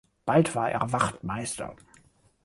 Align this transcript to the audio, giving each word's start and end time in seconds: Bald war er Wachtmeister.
Bald 0.25 0.55
war 0.55 0.71
er 0.71 0.91
Wachtmeister. 0.93 1.75